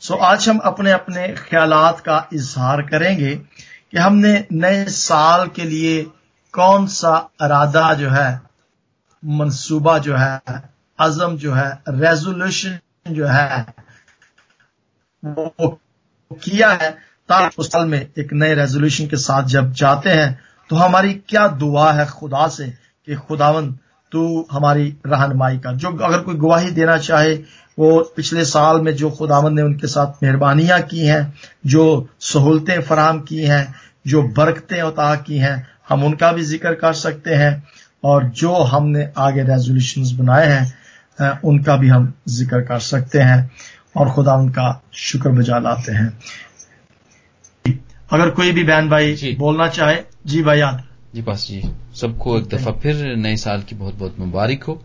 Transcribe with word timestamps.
सो 0.00 0.14
आज 0.14 0.48
हम 0.48 0.58
अपने 0.58 0.92
अपने 0.92 1.28
ख्याल 1.28 1.70
का 1.74 2.28
इजहार 2.32 2.82
करेंगे 2.82 3.34
कि 3.90 3.98
हमने 3.98 4.46
नए 4.52 4.84
साल 4.84 5.48
के 5.48 5.62
लिए 5.62 6.02
कौन 6.52 6.86
सा 6.86 7.30
अरादा 7.40 7.94
जो 7.94 8.10
है, 8.10 8.42
मंसूबा 9.24 9.98
जो 9.98 10.16
है 10.16 10.42
अजम 10.98 11.36
जो 11.36 11.52
है 11.52 11.82
रेजोल्यूशन 11.88 12.78
जो 13.08 13.26
है, 13.26 13.66
वो 15.24 15.80
किया 16.32 16.70
है 16.70 16.90
ताकि 17.28 17.56
उस 17.58 17.72
साल 17.72 17.86
में 17.86 18.10
एक 18.18 18.32
नए 18.32 18.54
रेजोल्यूशन 18.54 19.06
के 19.06 19.16
साथ 19.16 19.42
जब 19.42 19.72
जाते 19.72 20.10
हैं 20.10 20.40
तो 20.70 20.76
हमारी 20.76 21.14
क्या 21.14 21.48
दुआ 21.48 21.92
है 21.92 22.06
खुदा 22.06 22.48
से 22.48 22.68
कि 23.06 23.14
खुदावन 23.14 23.78
तू 24.12 24.46
हमारी 24.52 24.96
रहनमाई 25.06 25.58
का 25.58 25.72
जो 25.72 25.88
अगर 25.88 26.20
कोई 26.20 26.34
गवाही 26.34 26.70
देना 26.70 26.98
चाहे 26.98 27.38
वो 27.78 27.98
पिछले 28.16 28.44
साल 28.44 28.80
में 28.80 28.94
जो 28.96 29.10
खुदावन 29.10 29.54
ने 29.54 29.62
उनके 29.62 29.86
साथ 29.86 30.22
मेहरबानियाँ 30.22 30.80
की 30.82 31.06
हैं 31.06 31.22
जो 31.66 31.84
सहूलतें 32.20 32.80
फराम 32.82 33.20
की 33.20 33.42
हैं 33.42 33.74
जो 34.06 34.22
बरकतें 34.32 34.80
उता 34.82 35.14
की 35.16 35.38
हैं 35.38 35.56
हम 35.88 36.04
उनका 36.04 36.32
भी 36.32 36.42
ज़िक्र 36.42 36.74
कर 36.74 36.92
सकते 36.92 37.34
हैं 37.34 37.52
और 38.04 38.24
जो 38.34 38.54
हमने 38.64 39.08
आगे 39.18 39.42
रेजोल्यूशन 39.42 40.16
बनाए 40.16 40.46
हैं 40.48 41.30
उनका 41.44 41.76
भी 41.76 41.88
हम 41.88 42.12
ज़िक्र 42.28 42.60
कर 42.60 42.78
सकते 42.78 43.18
हैं 43.18 43.50
और 43.96 44.10
खुदा 44.10 44.34
उनका 44.34 44.82
शुक्र 44.94 45.30
बजा 45.30 45.58
लाते 45.58 45.92
हैं। 45.92 46.08
अगर 48.12 48.30
कोई 48.30 48.52
भी 48.52 48.64
बहन 48.64 48.88
भाई 48.88 49.36
बोलना 49.38 49.68
चाहे 49.68 49.96
जी 50.26 50.42
भाई 50.42 50.58
याद 50.58 50.82
जी 51.14 51.22
पास 51.22 51.46
जी 51.46 51.62
सबको 51.94 52.38
एक 52.38 52.48
दफ़ा 52.48 52.72
फिर 52.72 53.04
नए 53.16 53.36
साल 53.36 53.62
की 53.62 53.74
बहुत 53.74 53.94
बहुत 53.94 54.18
मुबारक 54.18 54.64
हो। 54.64 54.82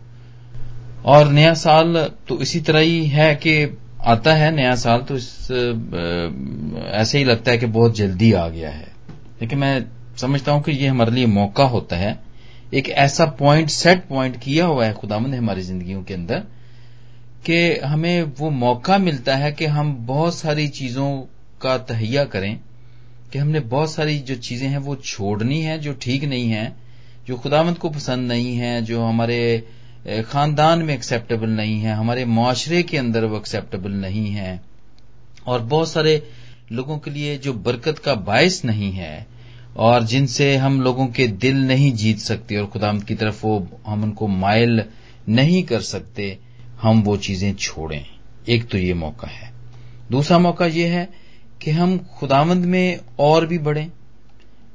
और 1.04 1.28
नया 1.28 1.52
साल 1.54 1.96
तो 2.28 2.40
इसी 2.40 2.60
तरह 2.60 2.80
ही 2.80 3.06
है 3.06 3.34
कि 3.36 3.78
आता 4.04 4.32
है, 4.34 4.50
नया 4.50 4.74
साल 4.76 5.00
तो 5.00 5.16
इस 5.16 5.50
ऐसे 6.92 7.18
ही 7.18 7.24
लगता 7.24 7.50
है 7.50 7.58
कि 7.58 7.66
बहुत 7.68 7.96
जल्दी 7.96 8.32
आ 8.32 8.48
गया 8.48 8.70
है। 8.70 8.86
लेकिन 9.40 9.58
मैं 9.58 9.84
समझता 10.16 10.52
हूँ 10.52 10.62
कि 10.62 10.72
ये 10.72 10.88
हमारे 10.88 11.12
लिए 11.12 11.26
मौका 11.26 11.64
होता 11.64 11.96
है। 11.96 12.18
एक 12.74 12.88
ऐसा 12.88 13.24
पॉइंट 13.38 13.68
सेट 13.68 14.04
पॉइंट 14.08 14.36
किया 14.36 14.66
हुआ 14.66 14.84
है 14.86 14.92
खुदाम 14.92 15.26
ने 15.26 15.36
हमारी 15.36 15.62
जिंदगियों 15.62 16.02
के 16.02 16.14
अंदर 16.14 16.42
कि 17.46 17.78
हमें 17.84 18.22
वो 18.38 18.50
मौका 18.50 18.98
मिलता 18.98 19.36
है 19.36 19.52
कि 19.52 19.66
हम 19.66 19.94
बहुत 20.06 20.34
सारी 20.34 20.66
चीज़ों 20.68 21.08
का 21.62 21.76
तहैया 21.78 22.24
करें, 22.24 22.60
कि 23.32 23.38
हमने 23.38 23.60
बहुत 23.60 23.92
सारी 23.92 24.18
जो 24.18 24.34
चीज़ें 24.34 24.68
हैं 24.68 24.78
वो 24.78 24.96
छोड़नी 24.96 25.60
है, 25.62 25.78
जो 25.78 25.92
ठीक 25.92 26.24
नहीं 26.24 26.48
है, 26.50 26.72
जो 27.26 27.36
खुदावंत 27.36 27.78
को 27.78 27.90
पसंद 27.90 28.28
नहीं 28.28 28.56
है, 28.56 28.82
जो 28.82 29.02
हमारे 29.04 29.66
खानदान 30.08 30.82
में 30.82 30.94
एक्सेप्टेबल 30.94 31.48
नहीं 31.48 31.80
है, 31.80 31.92
हमारे 31.92 32.24
माशरे 32.24 32.82
के 32.82 32.98
अंदर 32.98 33.24
वो 33.24 33.36
एक्सेप्टेबल 33.36 33.90
नहीं 33.90 34.26
है। 34.26 34.62
और 35.46 35.60
बहुत 35.60 35.90
सारे 35.90 36.28
लोगों 36.72 36.98
के 36.98 37.10
लिए 37.10 37.38
जो 37.38 37.52
बरकत 37.52 37.98
का 37.98 38.14
बायस 38.14 38.64
नहीं 38.64 38.92
है, 38.92 39.26
और 39.76 40.02
जिनसे 40.02 40.56
हम 40.56 40.80
लोगों 40.80 41.06
के 41.06 41.26
दिल 41.26 41.56
नहीं 41.56 41.92
जीत 41.92 42.18
सकते 42.18 42.56
और 42.56 42.66
खुदामत 42.66 43.02
की 43.02 43.14
तरफ़ 43.14 43.46
वो, 43.46 43.68
हम 43.86 44.02
उनको 44.02 44.26
मायल 44.26 44.84
नहीं 45.28 45.62
कर 45.62 45.80
सकते, 45.80 46.38
हम 46.80 47.02
वो 47.02 47.16
चीज़ें 47.16 47.54
छोड़ें। 47.54 48.06
एक 48.48 48.68
तो 48.68 48.78
ये 48.78 48.94
मौका 48.94 49.28
है। 49.28 49.52
दूसरा 50.10 50.38
मौका 50.38 50.66
ये 50.66 50.86
है 50.86 51.08
कि 51.62 51.70
हम 51.70 51.98
खुदामंद 51.98 52.64
में 52.64 53.00
और 53.18 53.46
भी 53.46 53.58
बढ़ें, 53.58 53.90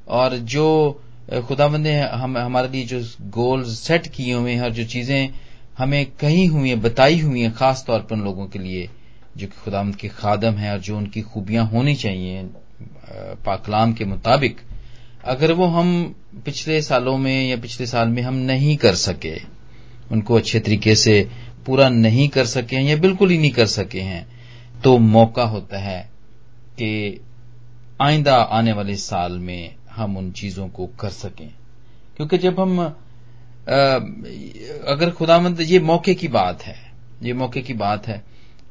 और 0.07 0.37
जो 0.37 1.01
खुदावंद 1.29 1.83
ने 1.83 1.99
हम, 2.01 2.37
हमारे 2.37 2.67
लिए 2.67 2.85
जो 2.85 3.01
गोल 3.21 3.63
सेट 3.63 4.07
किए 4.07 4.33
हुए 4.33 4.51
हैं 4.51 4.61
और 4.61 4.69
जो 4.69 4.83
चीज़ें 4.85 5.29
हमें 5.77 6.05
कही 6.05 6.45
हुई 6.45 6.69
हैं, 6.69 6.81
बताई 6.81 7.19
हुई 7.19 7.41
हैं, 7.41 7.53
खास 7.53 7.83
तौर 7.87 7.99
पर 7.99 8.15
उन 8.15 8.21
लोगों 8.21 8.45
के 8.47 8.59
लिए, 8.59 8.89
जो 9.37 9.47
कि 9.47 9.61
खुदावंद 9.63 9.95
के 9.95 10.07
खादम 10.07 10.53
हैं 10.53 10.71
और 10.71 10.79
जो 10.79 10.97
उनकी 10.97 11.21
खूबियाँ 11.21 11.65
होनी 11.65 11.95
चाहिए 11.95 12.43
पाकलाम 13.45 13.93
के 13.93 14.05
मुताबिक, 14.05 14.57
अगर 15.25 15.51
वो 15.51 15.65
हम 15.65 16.15
पिछले 16.45 16.81
सालों 16.81 17.17
में 17.17 17.49
या 17.49 17.57
पिछले 17.57 17.85
साल 17.85 18.07
में 18.07 18.21
हम 18.21 18.35
नहीं 18.35 18.77
कर 18.77 18.95
सके, 18.95 19.35
उनको 20.11 20.35
अच्छे 20.35 20.59
तरीके 20.59 20.95
से 20.95 21.29
पूरा 21.65 21.89
नहीं 21.89 22.27
कर 22.29 22.45
सके 22.45 22.75
हैं 22.75 22.83
या 22.83 22.95
बिल्कुल 22.95 23.29
ही 23.29 23.37
नहीं 23.37 23.51
कर 23.51 23.65
सके 23.65 24.01
हैं 24.01 24.27
तो 24.83 24.97
मौका 24.97 25.43
होता 25.43 25.79
है 25.79 26.09
कि 26.79 27.21
आइंदा 28.01 28.35
आने 28.35 28.73
वाले 28.73 28.95
साल 28.95 29.31
में 29.31 29.76
हम 29.97 30.17
उन 30.17 30.31
चीज़ों 30.31 30.67
को 30.69 30.87
कर 30.99 31.09
सकें। 31.11 31.49
क्योंकि 32.17 32.37
जब 32.37 32.59
हम 32.59 32.79
आ, 32.79 32.89
अगर 34.87 35.09
खुदामंद 35.11 35.61
ये 35.61 35.79
मौके 35.81 36.13
की 36.15 36.27
बात 36.29 36.61
है 36.63 36.75
ये 37.23 37.33
मौके 37.33 37.61
की 37.61 37.73
बात 37.73 38.07
है 38.07 38.21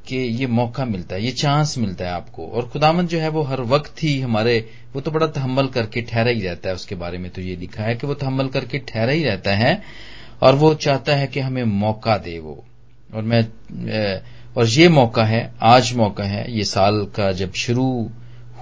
कि 0.06 0.16
ये 0.16 0.46
मौका 0.46 0.84
मिलता 0.84 1.14
है 1.14 1.24
ये 1.24 1.30
चांस 1.32 1.76
मिलता 1.78 2.04
है 2.04 2.10
आपको। 2.10 2.46
और 2.46 2.68
खुदामंद 2.68 3.08
जो 3.08 3.18
है 3.18 3.28
वो 3.28 3.42
हर 3.42 3.60
वक्त 3.66 4.02
ही 4.02 4.20
हमारे 4.20 4.58
वो 4.94 5.00
तो 5.00 5.10
बड़ा 5.10 5.26
तहमल 5.26 5.66
करके 5.66 6.02
ठहरा 6.02 6.30
ही 6.30 6.40
रहता 6.40 6.68
है 6.68 6.74
उसके 6.74 6.94
बारे 6.94 7.18
में 7.18 7.30
तो 7.30 7.42
ये 7.42 7.56
लिखा 7.56 7.82
है 7.82 7.94
कि 7.94 8.06
वो 8.06 8.14
तहमल 8.14 8.48
करके 8.48 8.78
ठहरा 8.78 9.12
ही 9.12 9.24
रहता 9.24 9.54
है 9.54 9.82
और 10.42 10.54
वो 10.54 10.72
चाहता 10.76 11.14
है 11.16 11.26
कि 11.26 11.40
हमें 11.40 11.64
मौका 11.64 12.16
दे 12.18 12.38
वो। 12.38 12.64
और 13.14 13.22
मैं 13.22 13.42
और 14.56 14.66
ये 14.66 14.88
मौका 14.88 15.24
है 15.24 15.52
आज 15.62 15.92
मौका 15.94 16.24
है 16.24 16.44
ये 16.52 16.64
साल 16.64 17.04
का 17.16 17.30
जब 17.32 17.52
शुरू 17.54 17.88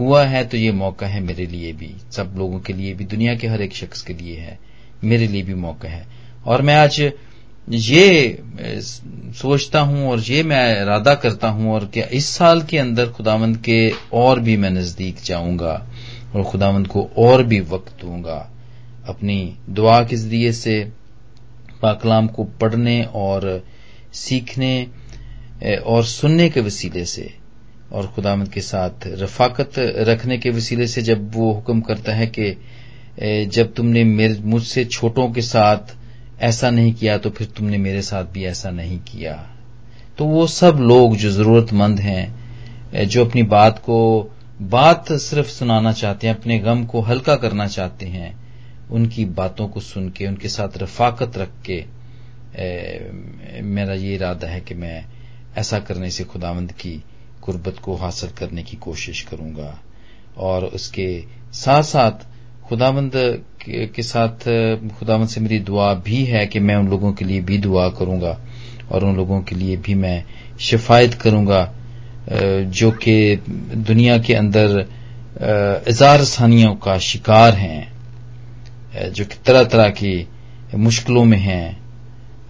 हुआ 0.01 0.25
है 0.25 0.45
तो 0.45 0.57
ये 0.57 0.73
मौका 0.73 1.07
है 1.07 1.21
मेरे 1.21 1.47
लिए 1.47 1.73
भी। 1.73 1.95
सब 2.13 2.35
लोगों 2.37 2.61
के 2.61 2.73
लिए 2.73 2.95
भी, 2.95 3.05
दुनिया 3.05 3.35
के 3.35 3.47
हर 3.47 3.63
एक 3.63 3.75
शख्स 3.75 4.03
के 4.03 4.15
लिए 4.15 4.37
है। 4.37 4.59
मेरे 5.05 5.27
लिए 5.29 5.43
भी 5.43 5.55
मौका 5.57 5.89
है। 5.89 6.07
और 6.47 6.63
मैं 6.63 6.75
आज 6.75 7.01
ये 7.69 8.39
सोचता 9.35 9.81
हूँ 9.81 10.09
और 10.11 10.21
ये 10.21 10.43
मैं 10.43 10.83
इरादा 10.83 11.15
करता 11.15 11.49
हूँ 11.49 11.73
और 11.73 11.85
क्या 11.87 12.07
इस 12.13 12.27
साल 12.29 12.63
के 12.63 12.79
अंदर 12.79 13.09
खुदावंद 13.09 13.57
के 13.59 13.79
और 14.13 14.41
भी 14.41 14.57
मैं 14.57 14.71
नज़दीक 14.71 15.23
जाऊँगा 15.25 15.75
और 16.35 16.43
खुदावंद 16.43 16.87
को 16.87 17.09
और 17.19 17.43
भी 17.43 17.61
वक्त 17.63 17.95
दूँगा। 18.01 18.37
अपनी 19.09 19.57
दुआ 19.71 20.03
के 20.05 20.17
ज़रिए 20.17 20.53
से 20.53 20.83
पाकलाम 21.83 22.27
को 22.27 22.45
पढ़ने 22.61 23.03
और 23.15 23.65
सीखने 24.15 24.87
और 25.87 26.05
सुनने 26.05 26.49
के 26.49 26.61
वसीले 26.61 27.05
से 27.05 27.33
और 27.93 28.07
खुदामद 28.07 28.49
के 28.49 28.61
साथ 28.61 29.07
रफाकत 29.07 29.73
रखने 29.79 30.39
के 30.39 30.51
वसीले 30.51 30.87
से 30.87 31.03
जब 31.03 31.35
वो 31.35 31.53
हुक्म 31.53 31.81
करता 31.81 32.13
है 32.13 32.27
कि 32.39 33.47
जब 33.47 33.75
तुमने 33.75 34.05
मुझसे 34.45 34.85
छोटों 34.85 35.31
के 35.31 35.43
साथ 35.43 35.97
ऐसा 36.41 36.71
नहीं 36.71 36.93
किया 36.95 37.19
तो 37.19 37.31
फिर 37.31 37.47
तुमने 37.47 37.79
मेरे 37.79 38.03
साथ 38.03 38.25
भी 38.25 38.45
ऐसा 38.45 38.71
नहीं 38.71 38.99
किया। 38.99 39.35
तो 40.19 40.25
वो 40.25 40.47
सब 40.47 40.77
लोग 40.81 41.17
जो 41.17 41.31
जरूरतमंद 41.31 42.01
हैं 42.01 43.05
जो 43.07 43.25
अपनी 43.25 43.43
बात 43.43 43.79
को 43.79 44.31
बात 44.63 45.13
सिर्फ़ 45.13 45.49
सुनाना 45.49 45.93
चाहते 45.93 46.27
हैं 46.27 46.35
अपने 46.35 46.59
गम 46.59 46.85
को 46.85 47.01
हल्का 47.01 47.37
करना 47.37 47.67
चाहते 47.67 48.07
हैं 48.07 48.35
उनकी 48.91 49.25
बातों 49.25 49.69
को 49.69 49.81
सुन 49.81 50.09
के 50.09 50.27
उनके 50.27 50.49
साथ 50.49 50.79
रफाकत 50.79 51.39
रख 51.39 51.51
के 51.67 51.85
ए, 52.57 53.11
मेरा 53.63 53.95
ये 53.95 54.15
इरादा 54.15 54.49
है 54.49 54.61
कि 54.61 54.75
मैं 54.75 55.05
ऐसा 55.57 55.79
करने 55.79 56.11
से 56.11 56.25
खुदावंद 56.25 56.73
की 56.73 57.03
गुर्बत 57.47 57.79
को 57.79 57.95
हासिल 57.97 58.31
करने 58.31 58.63
की 58.63 58.77
कोशिश 58.77 59.21
करूँगा। 59.23 59.79
और 60.39 60.65
उसके 60.65 61.09
साथ 61.55 61.83
साथ 61.83 62.27
खुदावंद 62.69 63.13
के 63.69 64.03
साथ, 64.03 64.45
खुदावंद 64.99 65.29
से 65.29 65.41
मेरी 65.41 65.59
दुआ 65.59 65.93
भी 65.95 66.25
है 66.25 66.47
कि 66.47 66.61
मैं 66.61 66.77
उन 66.77 66.89
लोगों 66.89 67.13
के 67.13 67.25
लिए 67.25 67.41
भी 67.41 67.59
दुआ 67.59 67.89
करूँगा 67.89 68.39
और 68.91 69.05
उन 69.05 69.17
लोगों 69.17 69.41
के 69.43 69.57
लिए 69.57 69.77
भी 69.77 69.95
मैं 69.95 70.25
शिफायत 70.61 71.15
करूँगा 71.15 71.63
जो 72.73 72.91
कि 72.91 73.37
दुनिया 73.87 74.19
के 74.19 74.35
अंदर 74.35 74.79
इजार 75.89 76.25
सानियों 76.25 76.75
का 76.75 76.99
शिकार 76.99 77.55
हैं 77.55 79.13
जो 79.13 79.25
कि 79.25 79.37
तरह 79.47 79.65
तरह 79.65 79.89
की 79.89 80.29
मुश्किलों 80.75 81.25
में 81.25 81.39
हैं 81.39 81.85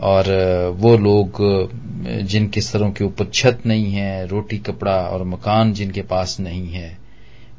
और 0.01 0.31
वो 0.77 0.97
लोग 0.97 1.41
जिनके 2.05 2.61
सरों 2.61 2.91
के 2.91 3.05
ऊपर 3.05 3.31
छत 3.35 3.63
नहीं 3.67 3.93
है, 3.93 4.27
रोटी, 4.27 4.59
कपड़ा 4.59 4.97
और 5.03 5.25
मकान 5.25 5.73
जिनके 5.73 6.03
पास 6.03 6.37
नहीं 6.41 6.69
है, 6.69 6.97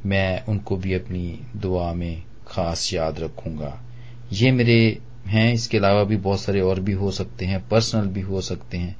मैं 0.05 0.45
उनको 0.45 0.75
भी 0.77 0.93
अपनी 0.93 1.39
दुआ 1.55 1.91
में 1.93 2.23
खास 2.47 2.89
याद 2.93 3.19
रखूँगा। 3.19 3.79
ये 4.33 4.51
मेरे 4.51 4.77
हैं, 5.27 5.53
इसके 5.53 5.77
अलावा 5.77 6.03
भी 6.03 6.17
बहुत 6.17 6.41
सारे 6.41 6.61
और 6.61 6.79
भी 6.79 6.91
हो 6.93 7.11
सकते 7.11 7.45
हैं 7.45 7.67
पर्सनल 7.67 8.07
भी 8.07 8.21
हो 8.21 8.41
सकते 8.41 8.77
हैं, 8.77 8.95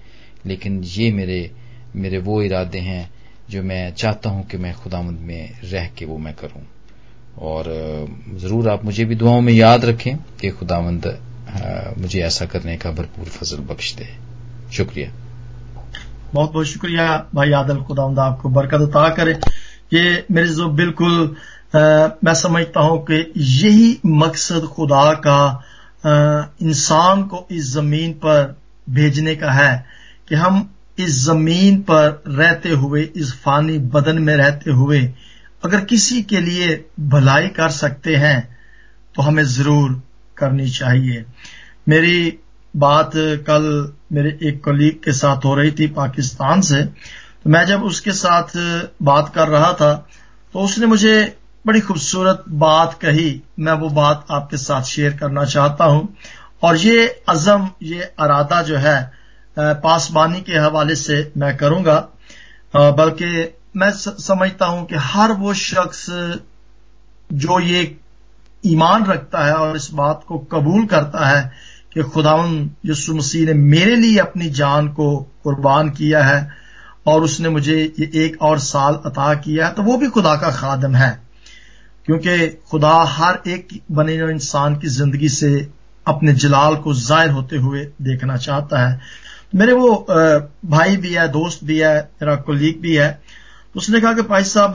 लेकिन 0.46 0.84
ये 0.84 1.12
मेरे 1.12 1.52
मेरे 1.96 2.18
वो 2.18 2.42
इरादे 2.42 2.80
हैं 2.80 3.10
जो 3.50 3.62
मैं 3.64 3.94
चाहता 3.94 4.30
हूँ 4.30 4.46
कि 4.48 4.58
मैं 4.58 4.74
खुदामंद 4.74 5.20
में 5.20 5.50
रह 5.64 5.88
के 5.88 6.06
वो 6.06 6.18
मैं 6.18 6.34
करूँ। 6.34 6.66
और 7.40 7.66
ज़रूर 8.34 8.70
आप 8.70 8.86
मुझे 8.86 9.06
भी 9.06 9.16
दुआओं 9.16 9.42
में 9.42 9.54
याद 9.54 9.86
रखें 9.86 10.16
कि 10.42 10.50
खुदामंद 10.50 11.08
मुझे 11.98 12.22
ऐसा 12.22 12.46
करने 12.46 12.78
का 12.78 12.92
भरपूर 12.92 13.26
फजल 13.28 13.58
बख्श 13.64 13.94
दे। 13.96 14.08
शुक्रिया। 14.74 15.12
बहुत 16.36 16.52
बहुत 16.54 16.68
शुक्रिया 16.68 17.08
भाई 17.36 17.52
आदल 17.54 17.82
खुदावंद 17.84 18.20
आपको 18.20 18.50
बरकत 18.52 18.82
उता 18.82 19.08
करे। 19.16 19.40
ये 19.94 20.26
मेरे 20.32 20.48
जो 20.50 20.68
बिल्कुल 20.74 21.36
आ, 21.74 21.80
मैं 22.24 22.34
समझता 22.36 22.80
हूँ 22.82 23.04
कि 23.06 23.16
यही 23.38 24.00
मकसद 24.18 24.66
खुदा 24.74 25.12
का 25.28 25.40
इंसान 26.64 27.24
को 27.24 27.48
इस 27.52 27.72
ज़मीन 27.74 28.12
पर 28.26 28.56
भेजने 28.90 29.36
का 29.36 29.52
है 29.52 29.86
कि 30.30 30.36
हम 30.36 30.70
इस 31.00 31.24
ज़मीन 31.24 31.80
पर 31.82 32.24
रहते 32.30 32.70
हुए 32.82 33.02
इस 33.16 33.34
फानी 33.44 33.78
बदन 33.96 34.20
में 34.24 34.36
रहते 34.36 34.72
हुए 34.72 35.02
अगर 35.64 35.84
किसी 35.86 36.22
के 36.24 36.40
लिए 36.42 36.74
भलाई 37.10 37.48
कर 37.58 37.70
सकते 37.72 38.16
हैं 38.16 38.38
तो 39.16 39.22
हमें 39.22 39.44
ज़रूर 39.46 40.02
करनी 40.38 40.70
चाहिए। 40.70 41.24
मेरी 41.90 42.18
बात 42.76 43.12
कल 43.48 43.66
मेरे 44.14 44.38
एक 44.44 44.64
कलीग 44.64 44.96
के 45.04 45.14
साथ 45.14 45.46
हो 45.46 45.54
रही 45.56 45.72
थी 45.72 45.88
पाकिस्तान 45.94 46.62
से 46.62 46.82
तो 46.84 47.50
मैं 47.50 47.66
जब 47.66 47.84
उसके 47.84 48.12
साथ 48.14 48.58
बात 49.04 49.32
कर 49.36 49.48
रहा 49.48 49.72
था 49.74 49.94
तो 50.54 50.60
उसने 50.60 50.86
मुझे 50.88 51.16
बड़ी 51.66 51.80
खूबसूरत 51.82 52.44
बात 52.50 52.94
कही। 53.02 53.42
मैं 53.60 53.74
वो 53.74 53.90
बात 53.92 54.26
आपके 54.32 54.58
साथ 54.58 54.84
शेयर 54.84 55.14
करना 55.18 55.46
चाहता 55.46 55.86
हूँ। 55.86 56.08
और 56.64 56.78
ये 56.78 57.08
अजम, 57.30 57.70
ये 57.84 58.02
अरादा 58.20 58.62
जो 58.62 58.78
है 58.78 59.12
पासबानी 59.58 60.42
के 60.42 60.58
हवाले 60.58 60.96
से 60.96 61.32
मैं 61.38 61.56
करूँगा। 61.58 61.98
बल्कि 62.74 63.54
मैं 63.78 63.92
समझता 63.92 64.66
हूँ 64.66 64.86
कि 64.86 64.96
हर 64.96 65.32
वो 65.34 65.54
शख्स 65.54 66.06
जो 67.34 67.60
ये 67.60 67.84
ईमान 68.64 69.06
रखता 69.06 69.44
है 69.46 69.54
और 69.54 69.76
इस 69.76 69.90
बात 69.94 70.24
को 70.28 70.38
कबूल 70.52 70.86
करता 70.86 71.26
है 71.28 71.52
कि 71.96 72.04
खुदावन 72.06 72.70
यसु 72.86 73.14
मसीह 73.16 73.46
ने 73.46 73.54
मेरे 73.54 73.96
लिए 73.96 74.18
अपनी 74.20 74.50
जान 74.54 74.88
को 74.94 75.16
कुर्बान 75.44 75.90
किया 75.92 76.24
है 76.24 76.40
और 77.08 77.24
उसने 77.24 77.50
मुझे 77.50 77.76
ये 78.00 78.10
एक 78.26 78.42
और 78.42 78.60
साल 78.62 79.00
अता 79.06 79.34
किया 79.36 79.68
है 79.68 79.74
तो 79.74 79.84
वो 79.84 79.98
भी 79.98 80.08
खुदा 80.10 80.36
का 80.36 80.50
खादम 80.52 80.96
है। 80.96 81.10
क्योंकि 82.06 82.48
खुदा 82.70 82.94
हर 83.10 83.42
एक 83.48 83.68
बने 83.92 84.16
इंसान 84.32 84.76
की 84.76 84.88
ज़िंदगी 84.90 85.30
से 85.30 85.52
अपने 86.08 86.34
जलाल 86.36 86.76
को 86.78 86.94
ज़ाहिर 86.96 87.32
होते 87.32 87.58
हुए 87.58 87.84
देखना 88.02 88.38
चाहता 88.38 88.80
है। 88.80 89.00
मेरे 89.56 89.74
वो 89.74 90.06
भाई 90.66 90.98
भी 90.98 91.14
है, 91.14 91.28
दोस्त 91.30 91.64
भी 91.64 91.78
है, 91.80 91.98
मेरा 92.22 92.36
कुलीग 92.38 92.82
भी 92.82 92.96
है 92.96 93.10
तो 93.74 93.80
उसने 93.80 94.00
कहा 94.02 94.14
कि 94.14 94.22
भाई 94.24 94.44
साहब, 94.46 94.74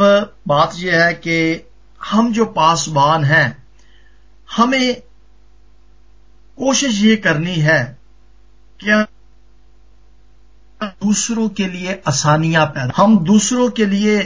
बात 0.48 0.74
यह 0.78 1.04
है 1.04 1.12
कि 1.16 1.66
हम 2.00 2.32
जो 2.32 2.44
पासबान 2.46 3.24
हैं, 3.24 3.56
हमें 4.48 5.02
कोशिश 6.60 7.02
ये 7.02 7.16
करनी 7.16 7.54
है 7.54 7.98
कि 8.80 9.04
दूसरों 10.82 11.48
के 11.48 11.66
लिए 11.66 12.02
आसानियाँ 12.08 12.66
पैदा 12.66 12.92
हम 12.96 13.18
दूसरों 13.24 13.68
के 13.70 13.86
लिए 13.86 14.18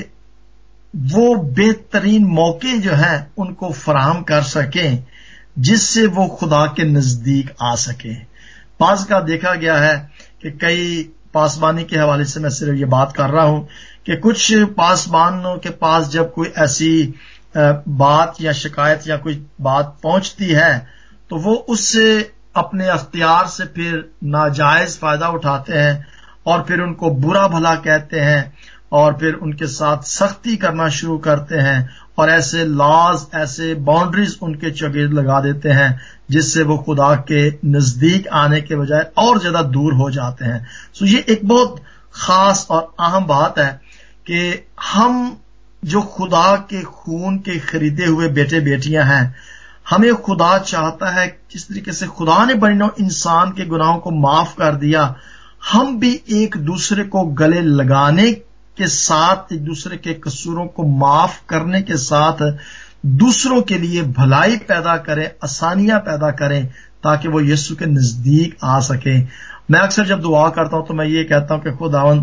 वो 0.95 1.35
बेहतरीन 1.37 2.25
मौके 2.25 2.79
जो 2.79 2.93
हैं, 2.93 3.33
उनको 3.39 3.71
फराहम 3.73 4.23
कर 4.23 4.43
सकें, 4.43 5.05
जिससे 5.59 6.07
वो 6.07 6.27
खुदा 6.29 6.67
के 6.67 6.85
नज़दीक 6.85 7.55
आ 7.63 7.75
सके। 7.75 8.15
पास 8.81 9.05
का 9.05 9.21
देखा 9.21 9.55
गया 9.55 9.77
है 9.77 9.97
कि 10.43 10.51
कई 10.51 11.11
पासबानी 11.35 11.85
के 11.85 11.97
हवाले 11.99 12.25
से 12.25 12.41
मैं 12.41 12.51
सिर्फ़ 12.51 12.75
ये 12.75 12.85
बात 12.85 13.13
कर 13.17 13.31
रहा 13.31 13.45
हूँ 13.45 13.69
कि 14.07 14.17
कुछ 14.17 14.53
पासबानों 14.77 15.57
के 15.59 15.71
पास 15.71 16.09
जब 16.09 16.33
कोई 16.35 16.53
ऐसी 16.59 17.15
बात 17.57 18.37
या 18.41 18.53
शिकायत 18.53 19.09
या 19.09 19.17
कोई 19.17 19.47
बात 19.61 19.99
पहुँचती 20.03 20.49
है 20.49 20.95
तो 21.31 21.37
वो 21.37 21.55
उससे 21.69 22.33
अपने 22.57 22.87
अख्तियार 22.89 23.47
से 23.47 23.65
फिर 23.65 24.11
नाजायज 24.25 24.99
फ़ायदा 24.99 25.29
उठाते 25.29 25.73
हैं 25.73 26.07
और 26.47 26.63
फिर 26.63 26.81
उनको 26.81 27.11
बुरा 27.11 27.47
भला 27.49 27.75
कहते 27.75 28.21
हैं 28.21 28.53
और 28.93 29.17
फिर 29.19 29.35
उनके 29.35 29.67
साथ 29.67 30.03
सख्ती 30.03 30.57
करना 30.57 30.89
शुरू 30.89 31.19
करते 31.19 31.57
हैं 31.57 31.89
और 32.19 32.31
ऐसे 32.31 32.65
लॉज, 32.65 33.27
ऐसे 33.35 33.75
बाउंड्रीज 33.75 34.39
उनके 34.43 34.71
चगेद 34.71 35.13
लगा 35.13 35.41
देते 35.41 35.69
हैं, 35.69 36.01
जिससे 36.31 36.63
वो 36.63 36.77
खुदा 36.79 37.15
के 37.31 37.49
नज़दीक 37.69 38.29
आने 38.29 38.61
के 38.61 38.77
बजाय 38.77 39.11
और 39.19 39.39
ज़्यादा 39.39 39.63
दूर 39.63 39.95
हो 39.95 40.11
जाते 40.11 40.45
हैं। 40.45 40.67
सो 40.95 41.07
ये 41.07 41.25
एक 41.29 41.49
बहुत 41.49 41.81
खास 42.15 42.67
और 42.71 42.95
अहम 43.01 43.27
बात 43.27 43.59
है 43.59 43.71
कि 44.27 44.69
हम 44.83 45.41
जो 45.83 46.01
खुदा 46.01 46.57
के 46.71 46.83
खून 46.83 47.39
के 47.39 47.59
खरीदे 47.61 48.05
हुए 48.05 48.29
बेटे 48.29 48.61
बेटियाँ 48.61 49.05
हैं 49.05 49.35
हमें 49.87 50.15
खुदा 50.17 50.57
चाहता 50.61 51.11
है 51.11 51.27
जिस 51.53 51.69
तरीके 51.69 51.93
से 51.93 52.07
खुदा 52.09 52.45
ने 52.45 52.55
बनो 52.57 52.91
इंसान 53.01 53.51
के 53.53 53.67
गुनाहों 53.67 53.99
को 53.99 54.11
माफ़ 54.11 54.55
कर 54.57 54.75
दिया, 54.77 55.15
हम 55.73 55.99
भी 55.99 56.13
एक 56.33 56.57
दूसरे 56.57 57.05
को 57.05 57.25
गले 57.35 57.61
लगाने 57.61 58.31
के 58.33 58.87
साथ, 58.87 59.53
एक 59.53 59.65
दूसरे 59.65 59.97
के 59.97 60.15
कसूरों 60.15 60.67
को 60.67 60.85
माफ़ 60.99 61.41
करने 61.49 61.83
के 61.83 61.97
साथ 61.97 62.43
दूसरों 63.07 63.61
के 63.63 63.79
लिए 63.79 64.03
भलाई 64.13 64.57
पैदा 64.59 64.97
करें, 64.99 65.31
आसानियाँ 65.45 65.99
पैदा 66.01 66.31
करें, 66.33 66.67
ताकि 67.05 67.29
वो 67.29 67.41
यीशु 67.41 67.75
के 67.77 67.87
नज़दीक 67.87 68.57
आ 68.65 68.79
सके। 68.83 69.19
मैं 69.71 69.81
अक्सर 69.81 70.07
जब 70.07 70.21
दुआ 70.21 70.49
करता 70.51 70.77
हूँ 70.77 70.87
तो 70.87 70.95
मैं 70.95 71.07
ये 71.07 71.25
कहता 71.25 71.55
हूँ 71.55 71.63
कि 71.63 71.73
खुदावन 71.73 72.19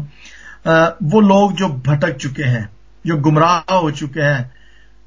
वो 1.03 1.21
लोग 1.21 1.53
जो 1.53 1.67
भटक 1.87 2.17
चुके 2.17 2.43
हैं, 2.43 2.69
जो 3.05 3.17
गुमराह 3.17 3.73
हो 3.73 3.91
चुके 3.91 4.21
हैं 4.21 4.51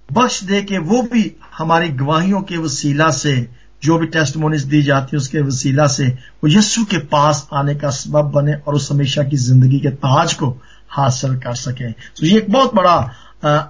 बख्श 0.08 0.42
दे 0.44 0.62
के 0.62 0.78
वो 0.80 1.02
भी 1.02 1.30
हमारी 1.56 1.88
गवाहियों 1.90 2.40
के 2.42 2.56
वसीला 2.58 3.10
से, 3.12 3.34
जो 3.82 3.98
भी 3.98 4.06
टेस्ट 4.06 4.36
दी 4.36 4.82
जाती 4.82 5.10
है 5.12 5.18
उसके 5.18 5.40
वसीला 5.40 5.86
से, 5.86 6.06
वो 6.08 6.48
यस्सु 6.48 6.84
के 6.84 6.98
पास 7.08 7.46
आने 7.52 7.74
का 7.74 7.90
सबब 7.92 8.30
बने 8.32 8.54
और 8.56 8.74
उस 8.74 8.90
हमेशा 8.92 9.22
की 9.22 9.36
ज़िंदगी 9.38 9.80
के 9.80 9.90
ताज 9.90 10.34
को 10.34 10.48
हासिल 10.90 11.36
कर 11.36 11.54
सके। 11.56 11.90
तो 11.92 12.26
ये 12.26 12.38
एक 12.38 12.50
बहुत 12.52 12.74
बड़ा 12.74 12.96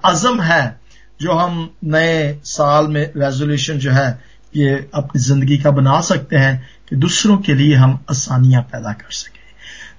अजम 0.05 0.41
है, 0.41 0.81
जो 1.21 1.33
हम 1.33 1.69
नए 1.85 2.39
साल 2.45 2.89
में 2.89 3.03
रेजोल्यूशन 3.17 3.79
जो 3.79 3.91
है, 3.91 4.09
ये 4.57 4.75
अपनी 4.95 5.21
ज़िंदगी 5.21 5.59
का 5.59 5.71
बना 5.71 6.01
सकते 6.01 6.37
हैं 6.37 6.69
कि 6.89 6.97
दूसरों 6.97 7.37
के 7.39 7.55
लिए 7.55 7.75
हम 7.77 7.99
आसानियाँ 8.11 8.63
पैदा 8.63 8.93
कर 8.93 9.13
सकें। 9.13 9.43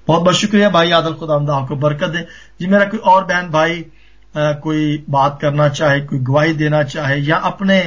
बहुत 0.08 0.22
बहुत 0.22 0.36
शुक्रिया 0.36 0.70
भाई 0.70 0.92
आदल 0.92 1.14
खुदा 1.14 1.34
आपको 1.56 1.76
बरकत 1.76 2.10
दे। 2.10 2.22
जी 2.60 2.68
मेरा 2.68 2.86
कोई 2.86 3.00
और 3.02 3.24
बहन 3.26 3.50
भाई 3.52 3.86
कोई 4.38 5.04
बात 5.10 5.38
करना 5.42 5.68
चाहे, 5.70 6.00
कोई 6.02 6.20
गवाही 6.20 6.54
देना 6.54 6.84
चाहे, 6.86 7.20
या 7.20 7.36
अपने 7.46 7.78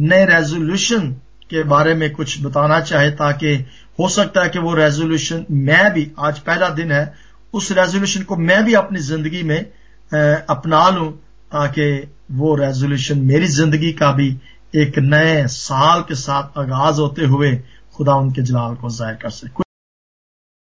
नए 0.00 0.24
रेजोल्यूशन 0.26 1.10
के 1.50 1.62
बारे 1.64 1.94
में 1.94 2.10
कुछ 2.12 2.42
बताना 2.42 2.80
चाहे 2.82 3.10
ताकि 3.12 3.54
हो 3.98 4.08
सकता 4.08 4.42
है 4.42 4.48
कि 4.48 4.58
वो 4.58 4.74
रेजोल्यूशन 4.74 5.44
मैं 5.50 5.92
भी, 5.92 6.10
आज 6.18 6.38
पहला 6.40 6.68
दिन 6.70 6.92
है, 6.92 7.14
उस 7.54 7.70
रेजोल्यूशन 7.72 8.22
को 8.22 8.36
मैं 8.38 8.64
भी 8.64 8.74
अपनी 8.74 8.98
ज़िंदगी 9.00 9.42
में 9.42 9.60
अपना 10.50 10.88
लूँ 10.90 11.10
ताकि 11.52 11.90
वो 12.32 12.54
रेजोल्यूशन 12.56 13.18
मेरी 13.26 13.46
ज़िंदगी 13.48 13.92
का 13.92 14.12
भी 14.12 14.36
एक 14.76 14.98
नए 15.00 15.46
साल 15.48 16.00
के 16.08 16.14
साथ 16.16 16.58
आगाज़ 16.58 17.00
होते 17.00 17.24
हुए 17.26 17.54
खुदा 17.96 18.14
उनके 18.16 18.42
जलाल 18.42 18.74
को 18.74 18.90
ज़ाहिर 18.90 19.16
कर 19.22 19.30
सके। 19.30 19.62